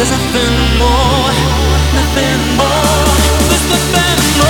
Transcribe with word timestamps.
There's 0.00 0.12
nothing 0.12 0.78
more, 0.78 1.32
nothing 1.92 2.56
more. 2.56 3.04
There's 3.50 3.68
nothing 3.68 4.40
more. 4.40 4.49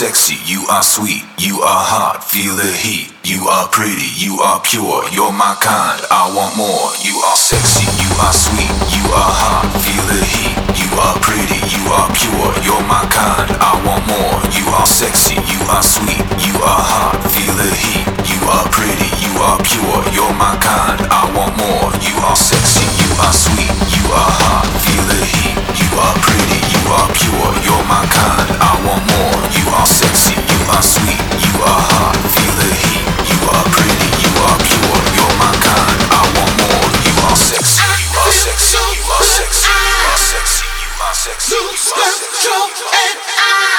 Sexy, 0.00 0.40
you 0.48 0.64
are 0.72 0.80
sweet, 0.80 1.28
you 1.36 1.60
are 1.60 1.84
hot, 1.84 2.24
feel 2.24 2.56
the 2.56 2.72
heat. 2.72 3.12
You 3.20 3.52
are 3.52 3.68
pretty, 3.68 4.08
you 4.16 4.40
are 4.40 4.56
pure, 4.64 5.04
you're 5.12 5.28
my 5.28 5.52
kind, 5.60 6.00
I 6.08 6.32
want 6.32 6.56
more. 6.56 6.88
You 7.04 7.20
are 7.20 7.36
sexy, 7.36 7.84
you 8.00 8.08
are 8.16 8.32
sweet, 8.32 8.72
you 8.96 9.04
are 9.12 9.34
hot, 9.44 9.68
feel 9.84 10.00
the 10.08 10.16
heat. 10.24 10.56
You 10.80 10.88
are 11.04 11.20
pretty, 11.20 11.60
you 11.68 11.84
are 11.92 12.08
pure, 12.16 12.48
you're 12.64 12.80
my 12.88 13.04
kind, 13.12 13.52
I 13.60 13.76
want 13.84 14.08
more. 14.08 14.40
You 14.56 14.64
are 14.72 14.88
sexy, 14.88 15.36
you 15.36 15.60
are 15.68 15.84
sweet, 15.84 16.24
you 16.48 16.56
are 16.64 16.80
hot, 16.80 17.20
feel 17.36 17.52
the 17.60 17.68
heat. 17.68 18.08
You 18.24 18.40
are 18.56 18.64
pretty, 18.72 19.04
you 19.20 19.36
are 19.36 19.60
pure, 19.60 20.00
you're 20.16 20.32
my 20.40 20.56
kind, 20.64 20.96
I 21.12 21.28
want 21.36 21.60
more. 21.60 21.92
You 22.00 22.16
are 22.24 22.40
sexy, 22.40 22.88
you 23.04 23.10
are 23.20 23.36
sweet, 23.36 23.68
you 23.92 23.99
are 24.12 24.32
hot, 24.42 24.66
feel 24.84 25.04
the 25.06 25.20
heat. 25.22 25.58
You 25.78 25.88
are 25.98 26.16
pretty, 26.24 26.58
you 26.74 26.82
are 26.90 27.08
pure, 27.14 27.52
you're 27.66 27.86
my 27.86 28.02
kind. 28.10 28.48
I 28.58 28.72
want 28.86 29.04
more. 29.06 29.38
You 29.54 29.64
are 29.70 29.86
sexy, 29.86 30.34
you 30.34 30.60
are 30.70 30.84
sweet, 30.84 31.20
you 31.40 31.54
are 31.62 31.82
hot, 31.94 32.16
feel 32.34 32.54
the 32.58 32.70
heat. 32.70 33.06
You 33.30 33.38
are 33.54 33.66
pretty, 33.70 34.08
you 34.24 34.32
are 34.46 34.58
pure, 34.66 35.00
you're 35.14 35.36
my 35.38 35.52
kind. 35.62 36.00
I 36.10 36.22
want 36.34 36.54
more. 36.58 36.88
You 37.06 37.14
are 37.28 37.38
sexy, 37.38 37.82
you 37.86 38.10
are 38.18 38.34
sexy, 38.34 38.78
you 38.98 39.06
are 39.06 39.26
sexy, 39.26 39.70
you 39.70 40.02
are 40.10 40.18
sexy, 40.18 40.66
you 40.80 40.90
are 41.06 41.16
sexy. 41.16 41.50
Lose 41.54 41.86
control 41.94 42.70
and 42.90 43.18
I, 43.38 43.70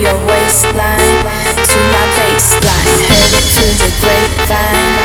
your 0.01 0.15
waistline 0.25 1.23
to 1.67 1.79
my 1.91 2.05
baseline. 2.15 2.99
Heard 3.03 3.33
it 3.35 3.47
to 3.55 3.65
the 3.83 3.89
grapevine, 3.99 4.95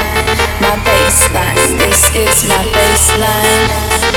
my 0.63 0.75
baseline. 0.87 1.79
This 1.79 2.15
is 2.15 2.49
my 2.49 2.63
baseline. 2.65 4.14